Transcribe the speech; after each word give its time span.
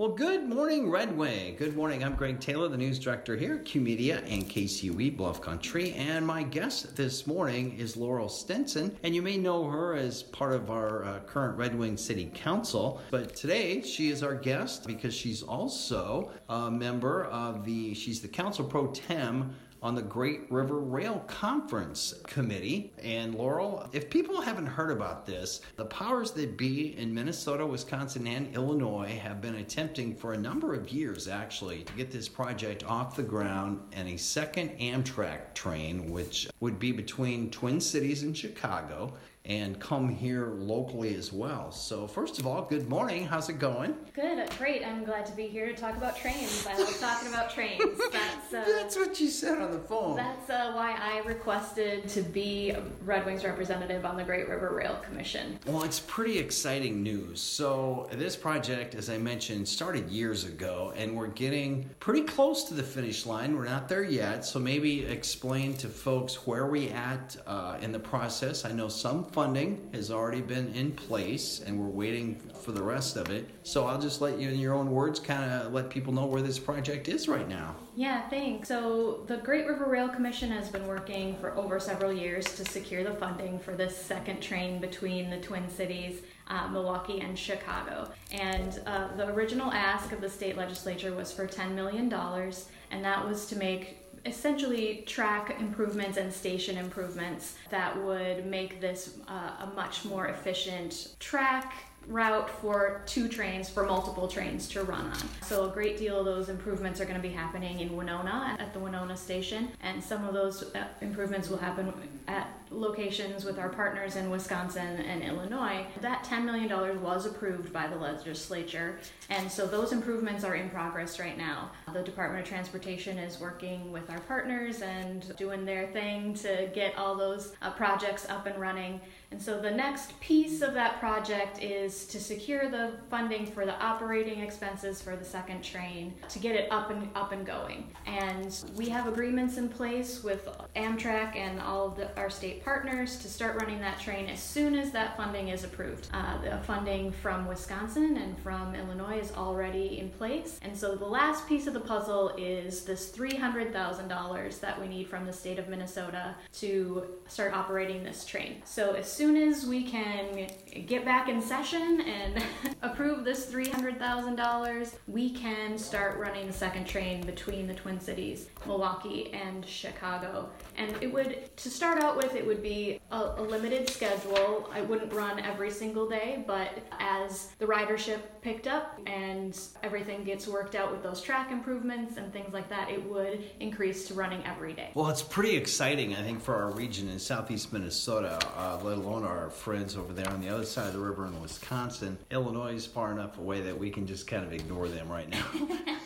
Well, 0.00 0.12
good 0.12 0.48
morning, 0.48 0.90
Red 0.90 1.14
Wing. 1.14 1.56
Good 1.56 1.76
morning. 1.76 2.02
I'm 2.02 2.14
Greg 2.14 2.40
Taylor, 2.40 2.68
the 2.68 2.76
news 2.78 2.98
director 2.98 3.36
here 3.36 3.56
at 3.56 3.66
Q 3.66 3.82
Media 3.82 4.22
and 4.26 4.48
KCUE 4.48 5.14
Bluff 5.14 5.42
Country. 5.42 5.92
And 5.92 6.26
my 6.26 6.42
guest 6.42 6.96
this 6.96 7.26
morning 7.26 7.76
is 7.76 7.98
Laurel 7.98 8.30
Stinson. 8.30 8.96
And 9.02 9.14
you 9.14 9.20
may 9.20 9.36
know 9.36 9.64
her 9.64 9.94
as 9.94 10.22
part 10.22 10.54
of 10.54 10.70
our 10.70 11.04
uh, 11.04 11.20
current 11.26 11.58
Red 11.58 11.78
Wing 11.78 11.98
City 11.98 12.30
Council. 12.32 12.98
But 13.10 13.36
today 13.36 13.82
she 13.82 14.08
is 14.08 14.22
our 14.22 14.34
guest 14.34 14.86
because 14.86 15.12
she's 15.12 15.42
also 15.42 16.30
a 16.48 16.70
member 16.70 17.26
of 17.26 17.66
the, 17.66 17.92
she's 17.92 18.22
the 18.22 18.28
Council 18.28 18.64
Pro 18.64 18.86
Tem 18.86 19.54
on 19.82 19.94
the 19.94 20.02
Great 20.02 20.50
River 20.50 20.78
Rail 20.78 21.24
Conference 21.26 22.14
Committee. 22.26 22.92
And 23.02 23.34
Laurel, 23.34 23.88
if 23.92 24.10
people 24.10 24.40
haven't 24.40 24.66
heard 24.66 24.90
about 24.90 25.26
this, 25.26 25.60
the 25.76 25.84
powers 25.86 26.32
that 26.32 26.56
be 26.56 26.98
in 26.98 27.14
Minnesota, 27.14 27.66
Wisconsin, 27.66 28.26
and 28.26 28.54
Illinois 28.54 29.18
have 29.22 29.40
been 29.40 29.56
attempting 29.56 30.14
for 30.14 30.32
a 30.32 30.38
number 30.38 30.74
of 30.74 30.90
years 30.90 31.28
actually 31.28 31.82
to 31.84 31.92
get 31.94 32.10
this 32.10 32.28
project 32.28 32.84
off 32.84 33.16
the 33.16 33.22
ground 33.22 33.80
and 33.92 34.08
a 34.08 34.16
second 34.16 34.70
Amtrak 34.78 35.54
train, 35.54 36.10
which 36.10 36.48
would 36.60 36.78
be 36.78 36.92
between 36.92 37.50
Twin 37.50 37.80
Cities 37.80 38.22
and 38.22 38.36
Chicago 38.36 39.14
and 39.46 39.80
come 39.80 40.08
here 40.08 40.48
locally 40.58 41.14
as 41.14 41.32
well. 41.32 41.72
So, 41.72 42.06
first 42.06 42.38
of 42.38 42.46
all, 42.46 42.62
good 42.62 42.88
morning. 42.88 43.26
How's 43.26 43.48
it 43.48 43.58
going? 43.58 43.96
Good, 44.12 44.48
great. 44.58 44.84
I'm 44.84 45.02
glad 45.02 45.24
to 45.26 45.32
be 45.32 45.46
here 45.46 45.66
to 45.66 45.74
talk 45.74 45.96
about 45.96 46.16
trains. 46.16 46.66
I 46.66 46.76
love 46.76 47.00
talking 47.00 47.28
about 47.28 47.50
trains. 47.50 47.80
That's 48.12 48.54
uh, 48.54 48.64
that's 48.66 48.96
what 48.96 49.20
you 49.20 49.28
said 49.28 49.60
on 49.60 49.70
the 49.70 49.78
phone. 49.78 50.16
That's 50.16 50.50
uh, 50.50 50.72
why 50.72 50.96
I 51.00 51.26
requested 51.26 52.08
to 52.08 52.22
be 52.22 52.74
Red 53.04 53.24
Wings 53.24 53.44
representative 53.44 54.04
on 54.04 54.16
the 54.16 54.24
Great 54.24 54.48
River 54.48 54.74
Rail 54.74 54.98
Commission. 55.04 55.58
Well, 55.66 55.84
it's 55.84 56.00
pretty 56.00 56.38
exciting 56.38 57.02
news. 57.02 57.40
So, 57.40 58.08
this 58.12 58.36
project, 58.36 58.94
as 58.94 59.08
I 59.08 59.18
mentioned, 59.18 59.68
started 59.68 60.10
years 60.10 60.44
ago, 60.44 60.92
and 60.96 61.16
we're 61.16 61.28
getting 61.28 61.88
pretty 62.00 62.22
close 62.22 62.64
to 62.64 62.74
the 62.74 62.82
finish 62.82 63.24
line. 63.24 63.56
We're 63.56 63.64
not 63.64 63.88
there 63.88 64.02
yet, 64.02 64.44
so 64.44 64.58
maybe 64.58 65.04
explain 65.04 65.74
to 65.78 65.88
folks 65.88 66.46
where 66.46 66.66
we 66.66 66.88
at 66.90 67.36
uh, 67.46 67.78
in 67.80 67.92
the 67.92 68.00
process. 68.00 68.64
I 68.64 68.72
know 68.72 68.88
some 68.88 69.24
funding 69.40 69.88
has 69.94 70.10
already 70.10 70.42
been 70.42 70.70
in 70.74 70.92
place 70.92 71.62
and 71.64 71.80
we're 71.80 71.88
waiting 71.88 72.38
for 72.62 72.72
the 72.72 72.82
rest 72.82 73.16
of 73.16 73.30
it. 73.30 73.48
So 73.62 73.86
I'll 73.86 73.98
just 73.98 74.20
let 74.20 74.38
you, 74.38 74.50
in 74.50 74.58
your 74.58 74.74
own 74.74 74.90
words, 74.90 75.18
kind 75.18 75.50
of 75.50 75.72
let 75.72 75.88
people 75.88 76.12
know 76.12 76.26
where 76.26 76.42
this 76.42 76.58
project 76.58 77.08
is 77.08 77.26
right 77.26 77.48
now. 77.48 77.74
Yeah, 77.96 78.28
thanks. 78.28 78.68
So 78.68 79.24
the 79.28 79.38
Great 79.38 79.66
River 79.66 79.86
Rail 79.86 80.10
Commission 80.10 80.50
has 80.50 80.68
been 80.68 80.86
working 80.86 81.38
for 81.38 81.56
over 81.56 81.80
several 81.80 82.12
years 82.12 82.54
to 82.56 82.66
secure 82.66 83.02
the 83.02 83.14
funding 83.14 83.58
for 83.58 83.74
this 83.74 83.96
second 83.96 84.42
train 84.42 84.78
between 84.78 85.30
the 85.30 85.38
Twin 85.38 85.70
Cities. 85.70 86.20
Uh, 86.48 86.66
Milwaukee 86.66 87.20
and 87.20 87.38
Chicago. 87.38 88.10
And 88.32 88.82
uh, 88.84 89.14
the 89.16 89.28
original 89.28 89.70
ask 89.70 90.10
of 90.10 90.20
the 90.20 90.28
state 90.28 90.56
legislature 90.56 91.14
was 91.14 91.30
for 91.30 91.46
$10 91.46 91.76
million, 91.76 92.12
and 92.12 93.04
that 93.04 93.24
was 93.24 93.46
to 93.46 93.56
make 93.56 93.99
essentially 94.26 95.04
track 95.06 95.56
improvements 95.60 96.18
and 96.18 96.32
station 96.32 96.76
improvements 96.76 97.56
that 97.70 97.96
would 98.04 98.44
make 98.46 98.80
this 98.80 99.18
uh, 99.28 99.64
a 99.64 99.72
much 99.74 100.04
more 100.04 100.26
efficient 100.28 101.14
track 101.18 101.74
route 102.06 102.48
for 102.48 103.02
two 103.06 103.28
trains 103.28 103.68
for 103.68 103.84
multiple 103.84 104.26
trains 104.26 104.68
to 104.68 104.82
run 104.82 105.06
on. 105.06 105.18
So 105.42 105.68
a 105.70 105.72
great 105.72 105.98
deal 105.98 106.18
of 106.18 106.24
those 106.24 106.48
improvements 106.48 107.00
are 107.00 107.04
going 107.04 107.20
to 107.20 107.22
be 107.22 107.32
happening 107.32 107.80
in 107.80 107.94
Winona 107.94 108.56
at 108.58 108.72
the 108.72 108.80
Winona 108.80 109.16
station 109.16 109.68
and 109.82 110.02
some 110.02 110.24
of 110.24 110.34
those 110.34 110.74
uh, 110.74 110.84
improvements 111.00 111.48
will 111.48 111.58
happen 111.58 111.92
at 112.26 112.48
locations 112.70 113.44
with 113.44 113.58
our 113.58 113.68
partners 113.68 114.16
in 114.16 114.30
Wisconsin 114.30 115.00
and 115.00 115.22
Illinois. 115.22 115.86
That 116.00 116.24
$10 116.24 116.44
million 116.44 117.02
was 117.02 117.26
approved 117.26 117.72
by 117.72 117.86
the 117.86 117.96
legislature 117.96 118.98
and 119.30 119.50
so 119.50 119.64
those 119.64 119.92
improvements 119.92 120.42
are 120.42 120.56
in 120.56 120.68
progress 120.70 121.20
right 121.20 121.38
now. 121.38 121.70
The 121.92 122.02
Department 122.02 122.42
of 122.42 122.48
Transportation 122.48 123.16
is 123.16 123.38
working 123.40 123.92
with 123.92 124.10
our 124.10 124.18
partners 124.20 124.82
and 124.82 125.36
doing 125.36 125.64
their 125.64 125.86
thing 125.86 126.34
to 126.34 126.68
get 126.74 126.98
all 126.98 127.14
those 127.14 127.54
uh, 127.62 127.70
projects 127.70 128.28
up 128.28 128.46
and 128.46 128.60
running. 128.60 129.00
And 129.30 129.40
so 129.40 129.60
the 129.60 129.70
next 129.70 130.18
piece 130.18 130.60
of 130.60 130.74
that 130.74 130.98
project 130.98 131.62
is 131.62 132.04
to 132.06 132.18
secure 132.18 132.68
the 132.68 132.94
funding 133.08 133.46
for 133.46 133.64
the 133.64 133.80
operating 133.80 134.40
expenses 134.40 135.00
for 135.00 135.14
the 135.14 135.24
second 135.24 135.62
train 135.62 136.12
to 136.28 136.40
get 136.40 136.56
it 136.56 136.70
up 136.72 136.90
and 136.90 137.08
up 137.14 137.30
and 137.30 137.46
going. 137.46 137.88
And 138.06 138.52
we 138.74 138.88
have 138.88 139.06
agreements 139.06 139.56
in 139.56 139.68
place 139.68 140.24
with 140.24 140.48
Amtrak 140.74 141.36
and 141.36 141.60
all 141.60 141.86
of 141.86 141.96
the, 141.96 142.16
our 142.16 142.30
state 142.30 142.59
partners 142.64 143.18
to 143.18 143.28
start 143.28 143.60
running 143.60 143.80
that 143.80 143.98
train 144.00 144.28
as 144.28 144.42
soon 144.42 144.74
as 144.74 144.90
that 144.92 145.16
funding 145.16 145.48
is 145.48 145.64
approved. 145.64 146.08
Uh, 146.12 146.40
the 146.42 146.58
funding 146.64 147.12
from 147.12 147.46
Wisconsin 147.46 148.16
and 148.16 148.38
from 148.38 148.74
Illinois 148.74 149.18
is 149.18 149.32
already 149.32 149.98
in 149.98 150.10
place. 150.10 150.58
And 150.62 150.76
so 150.76 150.94
the 150.94 151.06
last 151.06 151.48
piece 151.48 151.66
of 151.66 151.74
the 151.74 151.80
puzzle 151.80 152.34
is 152.36 152.84
this 152.84 153.10
$300,000 153.10 154.60
that 154.60 154.80
we 154.80 154.88
need 154.88 155.08
from 155.08 155.26
the 155.26 155.32
state 155.32 155.58
of 155.58 155.68
Minnesota 155.68 156.34
to 156.54 157.04
start 157.26 157.54
operating 157.54 158.02
this 158.02 158.24
train. 158.24 158.62
So 158.64 158.92
as 158.92 159.10
soon 159.10 159.36
as 159.36 159.66
we 159.66 159.84
can 159.84 160.48
get 160.86 161.04
back 161.04 161.28
in 161.28 161.40
session 161.40 162.00
and 162.02 162.44
approve 162.82 163.24
this 163.24 163.50
$300,000, 163.52 164.94
we 165.06 165.30
can 165.30 165.78
start 165.78 166.18
running 166.18 166.46
the 166.46 166.52
second 166.52 166.86
train 166.86 167.24
between 167.24 167.66
the 167.66 167.74
Twin 167.74 168.00
Cities, 168.00 168.48
Milwaukee 168.66 169.32
and 169.32 169.64
Chicago. 169.64 170.48
And 170.76 170.94
it 171.00 171.12
would, 171.12 171.56
to 171.56 171.70
start 171.70 172.02
out 172.02 172.16
with, 172.16 172.34
it 172.34 172.46
would 172.46 172.49
be 172.58 173.00
a, 173.10 173.34
a 173.36 173.42
limited 173.42 173.88
schedule. 173.88 174.68
I 174.72 174.82
wouldn't 174.82 175.12
run 175.12 175.40
every 175.40 175.70
single 175.70 176.08
day, 176.08 176.44
but 176.46 176.78
as 176.98 177.48
the 177.58 177.66
ridership 177.66 178.20
picked 178.42 178.66
up 178.66 178.98
and 179.06 179.58
everything 179.82 180.24
gets 180.24 180.46
worked 180.46 180.74
out 180.74 180.90
with 180.90 181.02
those 181.02 181.20
track 181.20 181.50
improvements 181.50 182.16
and 182.16 182.32
things 182.32 182.52
like 182.52 182.68
that, 182.68 182.90
it 182.90 183.02
would 183.08 183.44
increase 183.60 184.06
to 184.08 184.14
running 184.14 184.44
every 184.44 184.72
day. 184.72 184.90
Well, 184.94 185.08
it's 185.08 185.22
pretty 185.22 185.56
exciting, 185.56 186.14
I 186.14 186.22
think, 186.22 186.40
for 186.40 186.54
our 186.54 186.70
region 186.70 187.08
in 187.08 187.18
southeast 187.18 187.72
Minnesota, 187.72 188.38
uh, 188.56 188.78
let 188.82 188.98
alone 188.98 189.24
our 189.24 189.50
friends 189.50 189.96
over 189.96 190.12
there 190.12 190.28
on 190.28 190.40
the 190.40 190.48
other 190.48 190.64
side 190.64 190.88
of 190.88 190.92
the 190.94 191.00
river 191.00 191.26
in 191.26 191.40
Wisconsin. 191.40 192.18
Illinois 192.30 192.74
is 192.74 192.86
far 192.86 193.12
enough 193.12 193.38
away 193.38 193.60
that 193.60 193.78
we 193.78 193.90
can 193.90 194.06
just 194.06 194.26
kind 194.26 194.44
of 194.44 194.52
ignore 194.52 194.88
them 194.88 195.08
right 195.08 195.28
now. 195.28 195.44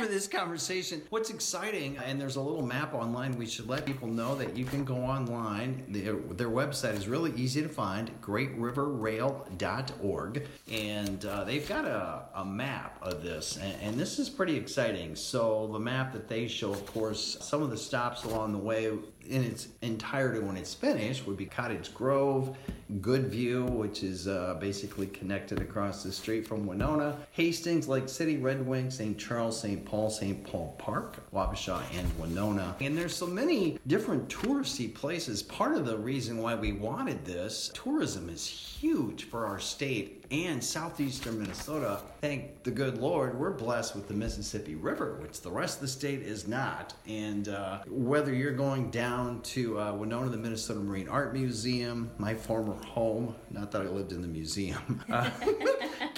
for 0.00 0.06
this 0.06 0.26
conversation. 0.26 1.02
What's 1.10 1.28
exciting, 1.28 1.98
and 1.98 2.18
there's 2.18 2.36
a 2.36 2.40
little 2.40 2.64
map 2.64 2.94
online, 2.94 3.36
we 3.36 3.46
should 3.46 3.68
let 3.68 3.84
people 3.84 4.08
know 4.08 4.34
that 4.36 4.56
you 4.56 4.64
can 4.64 4.82
go 4.84 4.96
online. 4.96 5.84
Their, 5.88 6.14
their 6.14 6.48
website 6.48 6.94
is 6.94 7.06
really 7.06 7.34
easy 7.36 7.60
to 7.60 7.68
find, 7.68 8.10
greatriverrail.org, 8.22 10.46
and 10.72 11.24
uh, 11.26 11.44
they've 11.44 11.68
got 11.68 11.84
a, 11.84 12.22
a 12.34 12.46
map 12.46 12.96
of 13.02 13.22
this, 13.22 13.58
and, 13.58 13.74
and 13.82 14.00
this 14.00 14.18
is 14.18 14.30
pretty 14.30 14.56
exciting. 14.56 15.14
So, 15.14 15.68
the 15.70 15.78
map 15.78 16.14
that 16.14 16.28
they 16.28 16.48
show, 16.48 16.70
of 16.70 16.86
course, 16.86 17.36
some 17.40 17.62
of 17.62 17.68
the 17.68 17.76
stops 17.76 18.24
along 18.24 18.52
the 18.52 18.58
way 18.58 18.90
in 19.30 19.44
its 19.44 19.68
entirety 19.82 20.40
when 20.40 20.56
it's 20.56 20.74
finished 20.74 21.26
would 21.26 21.36
be 21.36 21.46
Cottage 21.46 21.94
Grove, 21.94 22.56
Goodview, 23.00 23.70
which 23.70 24.02
is 24.02 24.26
uh, 24.26 24.56
basically 24.60 25.06
connected 25.06 25.60
across 25.60 26.02
the 26.02 26.12
street 26.12 26.46
from 26.46 26.66
Winona, 26.66 27.16
Hastings, 27.30 27.88
Lake 27.88 28.08
City, 28.08 28.36
Red 28.36 28.66
Wing, 28.66 28.90
St. 28.90 29.16
Charles, 29.16 29.60
St. 29.60 29.84
Paul, 29.84 30.10
St. 30.10 30.44
Paul 30.44 30.74
Park, 30.78 31.18
Wabasha, 31.32 31.82
and 31.96 32.18
Winona. 32.18 32.74
And 32.80 32.98
there's 32.98 33.14
so 33.14 33.26
many 33.26 33.78
different 33.86 34.28
touristy 34.28 34.92
places. 34.92 35.42
Part 35.42 35.76
of 35.76 35.86
the 35.86 35.96
reason 35.96 36.38
why 36.38 36.56
we 36.56 36.72
wanted 36.72 37.24
this, 37.24 37.70
tourism 37.72 38.28
is 38.28 38.46
huge 38.46 39.24
for 39.24 39.46
our 39.46 39.60
state 39.60 40.19
and 40.30 40.62
southeastern 40.62 41.38
Minnesota. 41.40 42.00
Thank 42.20 42.62
the 42.62 42.70
good 42.70 42.98
Lord, 42.98 43.38
we're 43.38 43.52
blessed 43.52 43.94
with 43.94 44.06
the 44.08 44.14
Mississippi 44.14 44.74
River, 44.74 45.18
which 45.20 45.40
the 45.40 45.50
rest 45.50 45.76
of 45.76 45.82
the 45.82 45.88
state 45.88 46.22
is 46.22 46.46
not. 46.46 46.94
And 47.06 47.48
uh, 47.48 47.80
whether 47.88 48.32
you're 48.32 48.52
going 48.52 48.90
down 48.90 49.40
to 49.42 49.80
uh, 49.80 49.94
Winona, 49.94 50.30
the 50.30 50.36
Minnesota 50.36 50.80
Marine 50.80 51.08
Art 51.08 51.32
Museum, 51.32 52.10
my 52.18 52.34
former 52.34 52.74
home, 52.84 53.34
not 53.50 53.70
that 53.72 53.82
I 53.82 53.86
lived 53.86 54.12
in 54.12 54.22
the 54.22 54.28
museum, 54.28 55.02
uh, 55.10 55.30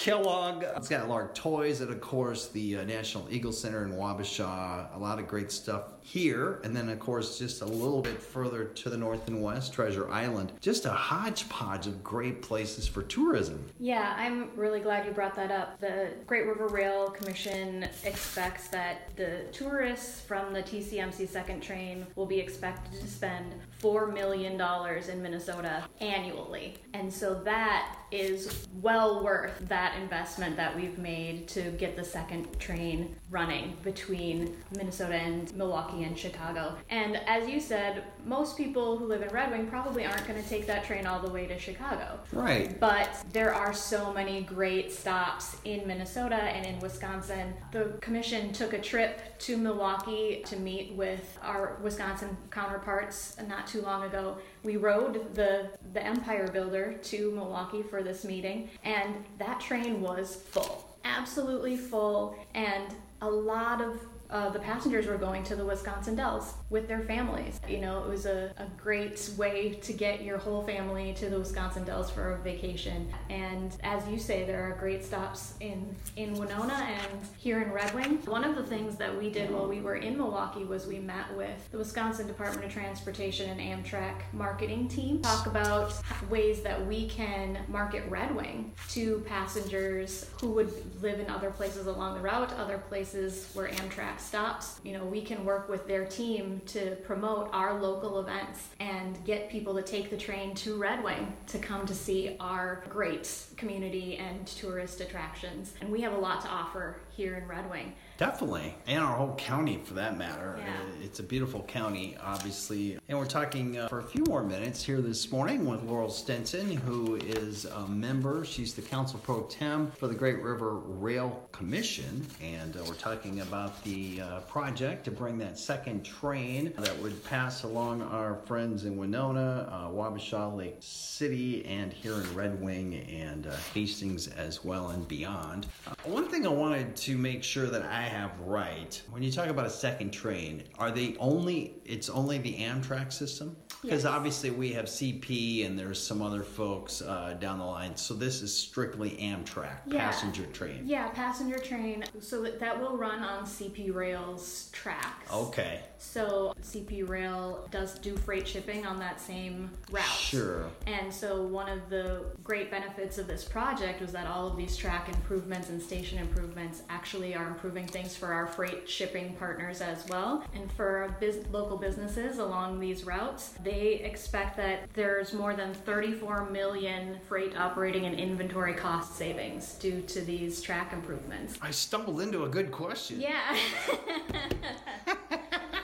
Kellogg, 0.02 0.64
it's 0.76 0.88
got 0.88 1.08
Lark 1.08 1.32
Toys, 1.32 1.80
and 1.80 1.88
of 1.88 2.00
course 2.00 2.48
the 2.48 2.78
uh, 2.78 2.82
National 2.82 3.24
Eagle 3.30 3.52
Center 3.52 3.84
in 3.84 3.92
Wabasha. 3.92 4.92
A 4.96 4.98
lot 4.98 5.20
of 5.20 5.28
great 5.28 5.52
stuff 5.52 5.92
here, 6.00 6.60
and 6.64 6.74
then 6.74 6.88
of 6.88 6.98
course 6.98 7.38
just 7.38 7.62
a 7.62 7.64
little 7.64 8.02
bit 8.02 8.20
further 8.20 8.64
to 8.64 8.90
the 8.90 8.96
north 8.96 9.28
and 9.28 9.40
west, 9.40 9.72
Treasure 9.72 10.10
Island. 10.10 10.54
Just 10.60 10.86
a 10.86 10.90
hodgepodge 10.90 11.86
of 11.86 12.02
great 12.02 12.42
places 12.42 12.88
for 12.88 13.02
tourism. 13.02 13.64
Yeah, 13.78 14.16
I'm 14.18 14.50
really 14.56 14.80
glad 14.80 15.06
you 15.06 15.12
brought 15.12 15.36
that 15.36 15.52
up. 15.52 15.78
The 15.78 16.08
Great 16.26 16.46
River 16.48 16.66
Rail 16.66 17.08
Commission 17.10 17.86
expects 18.02 18.66
that 18.70 19.14
the 19.14 19.44
tourists 19.52 20.20
from 20.20 20.52
the 20.52 20.64
TCMC 20.64 21.28
second 21.28 21.60
train 21.60 22.08
will 22.16 22.26
be 22.26 22.40
expected 22.40 23.00
to 23.00 23.06
spend 23.06 23.54
$4 23.80 24.12
million 24.12 24.60
in 25.08 25.22
Minnesota 25.22 25.84
annually. 26.00 26.74
And 26.92 27.12
so 27.12 27.34
that 27.44 27.98
is 28.12 28.68
well 28.80 29.24
worth 29.24 29.56
that 29.68 29.96
investment 30.00 30.56
that 30.56 30.74
we've 30.76 30.98
made 30.98 31.48
to 31.48 31.70
get 31.72 31.96
the 31.96 32.04
second 32.04 32.46
train 32.58 33.16
running 33.30 33.76
between 33.82 34.54
Minnesota 34.76 35.14
and 35.14 35.54
Milwaukee 35.56 36.04
and 36.04 36.18
Chicago. 36.18 36.76
And 36.90 37.16
as 37.26 37.48
you 37.48 37.60
said, 37.60 38.04
most 38.24 38.56
people 38.56 38.98
who 38.98 39.06
live 39.06 39.22
in 39.22 39.28
Red 39.28 39.50
Wing 39.50 39.66
probably 39.66 40.04
aren't 40.04 40.26
going 40.26 40.42
to 40.42 40.48
take 40.48 40.66
that 40.66 40.84
train 40.84 41.06
all 41.06 41.20
the 41.20 41.30
way 41.30 41.46
to 41.46 41.58
Chicago. 41.58 42.20
Right. 42.32 42.78
But 42.78 43.24
there 43.32 43.54
are 43.54 43.72
so 43.72 44.12
many 44.12 44.42
great 44.42 44.92
stops 44.92 45.56
in 45.64 45.86
Minnesota 45.86 46.36
and 46.36 46.66
in 46.66 46.78
Wisconsin. 46.80 47.54
The 47.72 47.94
commission 48.00 48.52
took 48.52 48.74
a 48.74 48.80
trip 48.80 49.38
to 49.40 49.56
Milwaukee 49.56 50.42
to 50.46 50.56
meet 50.56 50.92
with 50.92 51.38
our 51.42 51.78
Wisconsin 51.82 52.36
counterparts 52.50 53.36
not 53.48 53.66
too 53.66 53.80
long 53.80 54.04
ago. 54.04 54.36
We 54.62 54.76
rode 54.76 55.34
the 55.34 55.70
the 55.92 56.02
Empire 56.04 56.48
Builder 56.48 56.94
to 56.94 57.30
Milwaukee 57.32 57.82
for 57.82 58.02
this 58.02 58.24
meeting 58.24 58.70
and 58.84 59.24
that 59.38 59.60
train 59.60 60.00
was 60.00 60.36
full. 60.36 60.88
Absolutely 61.04 61.76
full 61.76 62.36
and 62.54 62.94
a 63.20 63.28
lot 63.28 63.80
of 63.80 63.98
uh, 64.32 64.48
the 64.48 64.58
passengers 64.58 65.06
were 65.06 65.18
going 65.18 65.44
to 65.44 65.54
the 65.54 65.64
Wisconsin 65.64 66.14
Dells 66.14 66.54
with 66.70 66.88
their 66.88 67.02
families. 67.02 67.60
You 67.68 67.78
know, 67.78 68.02
it 68.02 68.08
was 68.08 68.24
a, 68.24 68.50
a 68.56 68.64
great 68.82 69.30
way 69.36 69.74
to 69.74 69.92
get 69.92 70.22
your 70.22 70.38
whole 70.38 70.62
family 70.62 71.12
to 71.18 71.28
the 71.28 71.38
Wisconsin 71.38 71.84
Dells 71.84 72.10
for 72.10 72.32
a 72.32 72.38
vacation. 72.38 73.12
And 73.28 73.76
as 73.82 74.08
you 74.08 74.18
say, 74.18 74.44
there 74.44 74.62
are 74.64 74.74
great 74.78 75.04
stops 75.04 75.54
in, 75.60 75.94
in 76.16 76.32
Winona 76.34 76.72
and 76.72 77.20
here 77.36 77.60
in 77.60 77.70
Red 77.72 77.94
Wing. 77.94 78.18
One 78.24 78.42
of 78.42 78.56
the 78.56 78.64
things 78.64 78.96
that 78.96 79.16
we 79.16 79.30
did 79.30 79.50
while 79.50 79.68
we 79.68 79.80
were 79.80 79.96
in 79.96 80.16
Milwaukee 80.16 80.64
was 80.64 80.86
we 80.86 80.98
met 80.98 81.36
with 81.36 81.70
the 81.70 81.78
Wisconsin 81.78 82.26
Department 82.26 82.64
of 82.64 82.72
Transportation 82.72 83.50
and 83.50 83.60
Amtrak 83.60 84.22
marketing 84.32 84.88
team, 84.88 85.20
talk 85.20 85.46
about 85.46 85.92
ways 86.30 86.62
that 86.62 86.86
we 86.86 87.06
can 87.06 87.58
market 87.68 88.02
Red 88.08 88.34
Wing 88.34 88.72
to 88.90 89.22
passengers 89.26 90.30
who 90.40 90.48
would 90.52 90.72
live 91.02 91.20
in 91.20 91.28
other 91.28 91.50
places 91.50 91.86
along 91.86 92.14
the 92.14 92.20
route, 92.20 92.50
other 92.54 92.78
places 92.78 93.50
where 93.52 93.68
Amtrak 93.68 94.21
stops. 94.22 94.80
You 94.84 94.92
know, 94.94 95.04
we 95.04 95.22
can 95.22 95.44
work 95.44 95.68
with 95.68 95.86
their 95.86 96.04
team 96.04 96.60
to 96.66 96.96
promote 97.04 97.50
our 97.52 97.80
local 97.80 98.20
events 98.20 98.68
and 98.80 99.22
get 99.24 99.50
people 99.50 99.74
to 99.74 99.82
take 99.82 100.10
the 100.10 100.16
train 100.16 100.54
to 100.56 100.76
Red 100.76 101.02
Wing 101.02 101.34
to 101.48 101.58
come 101.58 101.86
to 101.86 101.94
see 101.94 102.36
our 102.40 102.84
great 102.88 103.46
community 103.56 104.16
and 104.16 104.46
tourist 104.46 105.00
attractions. 105.00 105.74
And 105.80 105.90
we 105.90 106.00
have 106.02 106.12
a 106.12 106.18
lot 106.18 106.40
to 106.42 106.48
offer 106.48 107.00
here 107.16 107.34
in 107.36 107.46
Red 107.46 107.70
Wing. 107.70 107.92
Definitely, 108.18 108.74
and 108.86 109.02
our 109.02 109.16
whole 109.16 109.34
county 109.34 109.80
for 109.84 109.94
that 109.94 110.16
matter. 110.16 110.56
Yeah. 110.58 110.72
It's 111.02 111.18
a 111.18 111.22
beautiful 111.22 111.62
county, 111.62 112.16
obviously. 112.22 112.98
And 113.08 113.18
we're 113.18 113.24
talking 113.26 113.78
uh, 113.78 113.88
for 113.88 113.98
a 113.98 114.04
few 114.04 114.22
more 114.28 114.42
minutes 114.42 114.84
here 114.84 115.00
this 115.00 115.32
morning 115.32 115.66
with 115.66 115.82
Laurel 115.82 116.10
Stinson, 116.10 116.70
who 116.70 117.16
is 117.16 117.64
a 117.64 117.86
member. 117.88 118.44
She's 118.44 118.74
the 118.74 118.82
council 118.82 119.18
pro 119.24 119.42
tem 119.42 119.90
for 119.98 120.06
the 120.06 120.14
Great 120.14 120.40
River 120.40 120.76
Rail 120.76 121.48
Commission, 121.52 122.24
and 122.40 122.76
uh, 122.76 122.84
we're 122.86 122.94
talking 122.94 123.40
about 123.40 123.82
the 123.82 124.20
uh, 124.20 124.40
project 124.40 125.04
to 125.06 125.10
bring 125.10 125.36
that 125.38 125.58
second 125.58 126.04
train 126.04 126.72
that 126.78 126.96
would 127.00 127.24
pass 127.24 127.64
along 127.64 128.02
our 128.02 128.36
friends 128.46 128.84
in 128.84 128.96
Winona, 128.96 129.68
uh, 129.70 129.88
Wabasha, 129.88 130.56
Lake 130.56 130.76
City, 130.80 131.64
and 131.64 131.92
here 131.92 132.14
in 132.14 132.34
Red 132.34 132.60
Wing 132.60 132.94
and 133.10 133.46
uh, 133.46 133.56
Hastings 133.74 134.28
as 134.28 134.64
well 134.64 134.90
and 134.90 135.08
beyond. 135.08 135.66
Uh, 135.86 135.94
one 136.04 136.28
thing 136.28 136.46
I 136.46 136.50
wanted 136.50 136.94
to 137.02 137.18
make 137.18 137.42
sure 137.42 137.66
that 137.66 137.82
I 137.82 138.02
have 138.02 138.38
right 138.40 139.02
when 139.10 139.24
you 139.24 139.32
talk 139.32 139.48
about 139.48 139.66
a 139.66 139.70
second 139.70 140.12
train, 140.12 140.62
are 140.78 140.92
they 140.92 141.16
only? 141.18 141.74
It's 141.84 142.08
only 142.08 142.38
the 142.38 142.54
Amtrak 142.58 143.12
system 143.12 143.56
because 143.82 144.04
Yes. 144.04 144.12
obviously 144.12 144.50
we 144.50 144.72
have 144.72 144.86
CP 144.86 145.66
and 145.66 145.76
there's 145.78 146.00
some 146.00 146.22
other 146.22 146.42
folks 146.42 147.02
uh, 147.02 147.36
down 147.40 147.58
the 147.58 147.64
line. 147.64 147.96
So 147.96 148.14
this 148.14 148.40
is 148.40 148.56
strictly 148.56 149.10
Amtrak 149.20 149.78
Yeah. 149.86 149.98
passenger 150.08 150.46
train. 150.46 150.82
Yeah, 150.86 151.08
passenger 151.08 151.58
train. 151.58 152.04
So 152.20 152.42
that, 152.42 152.80
will 152.80 152.96
run 152.96 153.22
on 153.22 153.44
CP 153.44 153.90
Rail's 153.94 154.68
tracks. 154.72 155.30
Okay. 155.32 155.80
So 155.98 156.54
CP 156.62 157.02
Rail 157.08 157.68
does 157.70 157.98
do 157.98 158.16
freight 158.16 158.46
shipping 158.48 158.86
on 158.86 158.98
that 159.00 159.20
same 159.20 159.70
route. 159.90 160.04
Sure. 160.04 160.64
And 160.86 161.12
so 161.12 161.42
one 161.42 161.68
of 161.68 161.90
the 161.90 162.24
great 162.42 162.70
benefits 162.70 163.18
of 163.18 163.26
this 163.26 163.44
project 163.44 164.00
was 164.00 164.12
that 164.12 164.26
all 164.26 164.46
of 164.46 164.56
these 164.56 164.76
track 164.76 165.08
improvements 165.08 165.68
and 165.70 165.80
station 165.82 166.18
improvements 166.18 166.82
actually 166.88 167.34
are 167.34 167.46
improving 167.48 167.86
things 167.86 168.16
for 168.16 168.32
our 168.32 168.46
freight 168.46 168.88
shipping 168.88 169.34
partners 169.34 169.80
as 169.80 170.06
well. 170.08 170.44
And 170.54 170.70
for 170.72 170.98
our 170.98 171.08
bus- 171.20 171.44
local 171.50 171.76
businesses 171.76 172.38
along 172.38 172.80
these 172.80 173.04
routes, 173.04 173.50
they 173.62 173.71
expect 173.80 174.56
that 174.56 174.92
there's 174.94 175.32
more 175.32 175.54
than 175.54 175.74
34 175.74 176.50
million 176.50 177.18
freight 177.28 177.56
operating 177.56 178.06
and 178.06 178.18
inventory 178.18 178.74
cost 178.74 179.16
savings 179.16 179.74
due 179.74 180.02
to 180.02 180.20
these 180.20 180.60
track 180.60 180.92
improvements. 180.92 181.58
I 181.60 181.70
stumbled 181.70 182.20
into 182.20 182.44
a 182.44 182.48
good 182.48 182.70
question. 182.70 183.20
Yeah. 183.20 183.56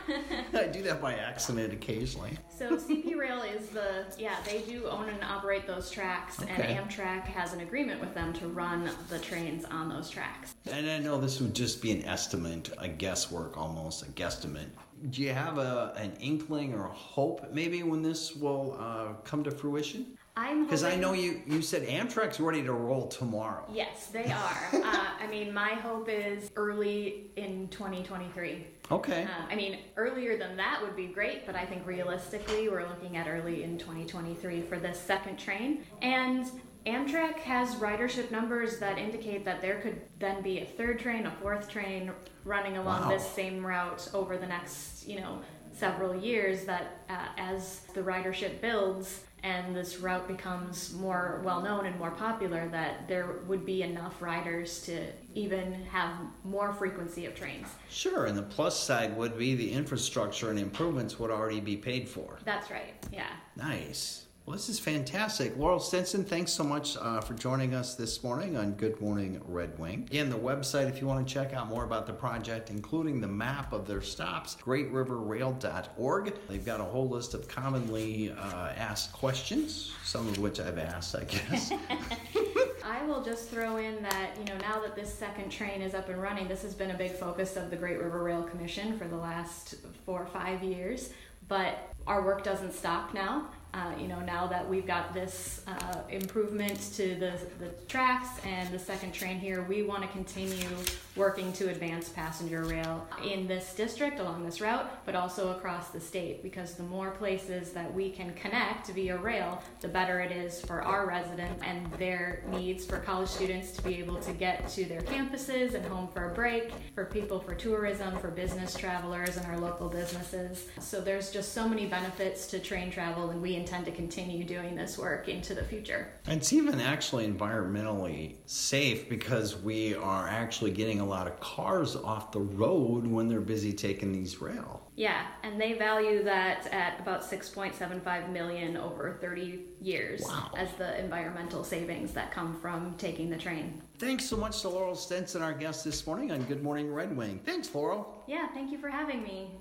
I 0.55 0.67
do 0.67 0.83
that 0.83 1.01
by 1.01 1.15
accident 1.15 1.73
occasionally. 1.73 2.39
So 2.57 2.77
CP 2.77 3.17
Rail 3.17 3.43
is 3.43 3.69
the 3.69 4.07
yeah 4.19 4.37
they 4.45 4.63
do 4.63 4.87
own 4.87 5.09
and 5.09 5.23
operate 5.23 5.67
those 5.67 5.91
tracks, 5.91 6.41
Okay. 6.43 6.75
and 6.75 6.89
Amtrak 6.91 7.25
has 7.25 7.53
an 7.53 7.61
agreement 7.61 8.01
with 8.01 8.15
them 8.15 8.33
to 8.35 8.49
run 8.49 8.91
the 9.09 9.19
trains 9.19 9.65
on 9.67 9.89
those 9.89 10.09
tracks. 10.11 10.55
And 10.71 10.89
I 10.89 10.99
know 10.99 11.21
this 11.21 11.41
would 11.41 11.55
just 11.55 11.83
be 11.83 11.93
an 11.93 12.05
estimate, 12.05 12.71
a 12.79 12.89
guesswork 12.89 13.57
almost, 13.57 14.03
a 14.03 14.07
guesstimate. 14.07 14.69
Do 15.11 15.23
you 15.23 15.33
have 15.33 15.59
a, 15.59 15.93
an 15.97 16.13
inkling 16.21 16.75
or 16.75 16.87
a 16.87 16.93
hope 16.93 17.53
maybe 17.53 17.83
when 17.83 18.03
this 18.03 18.35
will 18.35 18.77
uh, 18.79 19.15
come 19.25 19.45
to 19.45 19.51
fruition? 19.51 20.19
I'm 20.37 20.65
Because 20.65 20.85
I 20.85 20.95
know 20.95 21.15
you, 21.15 21.43
you 21.47 21.63
said 21.63 21.83
Amtrak's 21.83 22.39
ready 22.39 22.63
to 22.63 22.73
roll 22.73 23.09
tomorrow. 23.09 23.65
Yes, 23.73 24.07
they 24.07 24.27
are. 24.27 24.69
uh, 24.73 25.07
I 25.21 25.27
mean, 25.29 25.53
my 25.53 25.71
hope 25.71 26.09
is 26.09 26.51
early 26.55 27.31
in 27.35 27.67
2023. 27.69 28.65
Okay. 28.91 29.25
Uh, 29.25 29.29
I 29.51 29.57
mean, 29.57 29.79
earlier 29.97 30.39
than 30.39 30.57
that 30.57 30.81
would 30.81 30.95
be 30.95 31.07
great, 31.07 31.45
but 31.45 31.57
I 31.57 31.67
think 31.67 31.85
realistically, 31.85 32.69
we're 32.69 32.87
looking 32.87 33.17
at 33.17 33.27
early 33.27 33.65
in 33.65 33.79
2023 33.79 34.63
for 34.63 34.79
this 34.79 34.99
second 34.99 35.39
train. 35.39 35.85
And 36.03 36.47
Amtrak 36.87 37.37
has 37.41 37.75
ridership 37.77 38.31
numbers 38.31 38.79
that 38.79 38.99
indicate 38.99 39.45
that 39.45 39.61
there 39.61 39.81
could 39.81 40.01
then 40.19 40.43
be 40.43 40.61
a 40.61 40.65
third 40.65 40.99
train, 40.99 41.27
a 41.27 41.31
fourth 41.33 41.69
train 41.71 42.11
running 42.45 42.77
along 42.79 43.03
Wow. 43.03 43.09
this 43.11 43.27
same 43.29 43.65
route 43.65 44.09
over 44.15 44.39
the 44.39 44.47
next, 44.47 45.07
you 45.07 45.21
know, 45.21 45.41
several 45.73 46.15
years. 46.15 46.65
That 46.65 47.03
uh, 47.11 47.27
as 47.37 47.81
the 47.95 48.01
ridership 48.01 48.61
builds 48.61 49.23
and 49.45 49.77
this 49.77 49.99
route 50.01 50.27
becomes 50.27 50.93
more 50.95 51.41
well 51.45 51.61
known 51.61 51.87
and 51.87 51.97
more 51.99 52.11
popular, 52.11 52.69
that 52.71 53.07
there 53.07 53.37
would 53.47 53.67
be 53.67 53.83
enough 53.83 54.21
riders 54.23 54.81
to 54.83 55.07
even 55.35 55.75
have 55.93 56.11
more 56.45 56.73
frequency 56.73 57.27
of 57.27 57.35
trains. 57.35 57.69
Sure, 57.91 58.25
and 58.27 58.37
the 58.37 58.43
plus 58.43 58.79
side 58.79 59.17
would 59.17 59.37
be 59.39 59.55
the 59.55 59.71
infrastructure 59.73 60.51
and 60.51 60.59
improvements 60.59 61.19
would 61.19 61.31
already 61.31 61.61
be 61.61 61.77
paid 61.77 62.09
for. 62.09 62.39
That's 62.45 62.71
right. 62.71 62.95
Yeah. 63.13 63.29
Nice. 63.57 64.25
Well, 64.49 64.57
this 64.57 64.71
is 64.71 64.79
fantastic. 64.79 65.59
Laurel 65.59 65.79
Stinson, 65.79 66.25
thanks 66.25 66.53
so 66.53 66.65
much 66.65 66.97
uh, 66.97 67.21
for 67.21 67.35
joining 67.35 67.75
us 67.75 67.97
this 67.97 68.25
morning 68.25 68.57
on 68.57 68.73
Good 68.73 68.99
Morning 68.99 69.43
Red 69.45 69.79
Wing. 69.79 70.09
Again, 70.09 70.31
the 70.31 70.39
website, 70.39 70.89
if 70.89 71.03
you 71.03 71.07
want 71.07 71.29
to 71.29 71.35
check 71.35 71.53
out 71.53 71.69
more 71.69 71.85
about 71.85 72.07
the 72.07 72.15
project, 72.15 72.71
including 72.71 73.21
the 73.21 73.29
map 73.29 73.75
of 73.75 73.87
their 73.87 74.01
stops, 74.01 74.57
greatriverrail.org. 74.57 76.35
They've 76.49 76.65
got 76.65 76.81
a 76.81 76.85
whole 76.85 77.11
list 77.11 77.35
of 77.35 77.47
commonly 77.47 78.33
uh, 78.33 78.73
asked 78.75 79.13
questions, 79.13 79.93
some 80.03 80.27
of 80.27 80.39
which 80.39 80.61
I've 80.61 80.79
asked, 80.79 81.15
I 81.15 81.25
guess. 81.25 81.71
I 82.87 83.05
will 83.05 83.23
just 83.23 83.51
throw 83.51 83.77
in 83.77 84.03
that, 84.03 84.31
you 84.39 84.47
know, 84.47 84.57
now 84.63 84.81
that 84.81 84.97
this 84.97 85.13
second 85.13 85.51
train 85.51 85.83
is 85.83 85.93
up 85.93 86.09
and 86.09 86.23
running, 86.23 86.49
this 86.49 86.63
has 86.63 86.75
been 86.75 86.93
a 86.93 86.97
big 86.97 87.13
focus 87.13 87.59
of 87.59 87.69
the 87.69 87.77
Great 87.77 88.01
River 88.01 88.23
Rail 88.23 88.45
Commission 88.45 88.99
for 88.99 89.07
the 89.07 89.19
last 89.19 89.75
four 90.07 90.23
or 90.23 90.27
five 90.27 90.63
years. 90.63 91.11
But 91.49 91.93
our 92.07 92.23
work 92.23 92.43
doesn't 92.45 92.73
stop 92.73 93.13
now. 93.13 93.51
Uh, 93.75 93.93
you 94.01 94.09
know, 94.09 94.19
now 94.21 94.47
that 94.47 94.67
we've 94.67 94.87
got 94.87 95.13
this 95.13 95.63
uh, 95.67 96.01
improvement 96.09 96.81
to 96.95 97.15
the, 97.17 97.39
the 97.59 97.69
tracks 97.87 98.29
and 98.47 98.71
the 98.73 98.79
second 98.79 99.13
train 99.13 99.39
here, 99.39 99.63
we 99.63 99.83
want 99.83 100.03
to 100.03 100.09
continue 100.09 100.69
working 101.17 101.53
to 101.53 101.69
advance 101.69 102.09
passenger 102.09 102.65
rail 102.65 103.07
in 103.25 103.47
this 103.47 103.75
district 103.75 104.21
along 104.21 104.43
this 104.45 104.61
route, 104.63 105.05
but 105.05 105.15
also 105.15 105.51
across 105.51 105.91
the 105.91 106.01
state 106.01 106.43
because 106.43 106.75
the 106.75 106.83
more 106.85 107.11
places 107.11 107.73
that 107.73 107.93
we 107.93 108.09
can 108.09 108.33
connect 108.35 108.87
via 108.89 109.17
rail, 109.19 109.63
the 109.81 109.89
better 109.89 110.21
it 110.21 110.33
is 110.33 110.61
for 110.63 110.81
our 110.81 111.07
residents 111.07 111.63
and 111.63 111.93
their 111.95 112.43
needs 112.51 112.87
for 112.87 112.99
college 113.01 113.29
students 113.29 113.73
to 113.73 113.83
be 113.83 113.97
able 113.97 114.17
to 114.17 114.33
get 114.33 114.67
to 114.69 114.87
their 114.87 115.03
campuses 115.03 115.75
and 115.75 115.85
home 115.87 116.09
for 116.09 116.31
a 116.31 116.35
break, 116.35 116.73
for 116.95 117.05
people 117.05 117.39
for 117.39 117.55
tourism, 117.55 118.17
for 118.19 118.29
business 118.29 118.75
travelers 118.75 119.37
and 119.37 119.45
our 119.47 119.59
local 119.59 119.89
businesses. 119.89 120.69
So 120.81 121.03
there's 121.03 121.31
just 121.31 121.53
so 121.53 121.69
many 121.69 121.85
benefits 121.85 122.47
to 122.49 122.61
train 122.61 122.91
travel 122.91 123.31
and 123.31 123.43
we 123.43 123.58
intend 123.59 123.85
to 123.87 123.91
continue 123.93 124.45
doing 124.45 124.75
this 124.75 124.97
work 124.97 125.29
into 125.29 125.55
the 125.55 125.65
future. 125.65 126.09
It's 126.27 126.53
even 126.53 126.81
actually 126.81 127.27
environmentally 127.29 128.37
safe 128.47 129.09
because 129.09 129.57
we 129.57 129.95
are 129.95 130.29
actually 130.29 130.71
getting 130.71 131.01
a 131.01 131.05
lot 131.05 131.27
of 131.27 131.39
cars 131.41 131.97
off 131.97 132.33
the 132.33 132.41
road 132.41 133.07
when 133.07 133.29
they're 133.29 133.41
busy 133.41 133.73
taking 133.73 134.13
these 134.13 134.41
rail. 134.41 134.83
Yeah, 134.97 135.27
and 135.45 135.61
they 135.61 135.75
value 135.75 136.25
that 136.25 136.67
at 136.73 136.99
about 137.01 137.23
6.75 137.23 138.31
million 138.33 138.77
over 138.77 139.19
30 139.21 139.61
years 139.81 140.23
Wow. 140.25 140.51
as 140.57 140.73
the 140.75 140.99
environmental 140.99 141.63
savings 141.63 142.13
that 142.15 142.33
come 142.33 142.59
from 142.61 142.95
taking 142.99 143.31
the 143.31 143.37
train. 143.37 143.81
Thanks 143.99 144.25
so 144.25 144.37
much 144.37 144.61
to 144.63 144.69
Laurel 144.69 144.95
Stinson, 144.97 145.43
our 145.43 145.53
guest 145.53 145.85
this 145.85 146.07
morning 146.07 146.33
on 146.33 146.43
Good 146.45 146.63
Morning 146.63 146.93
Red 146.93 147.17
Wing. 147.17 147.41
Thanks, 147.45 147.73
Laurel. 147.75 148.25
Yeah, 148.27 148.49
thank 148.55 148.73
you 148.73 148.79
for 148.79 148.89
having 148.89 149.23
me. 149.23 149.59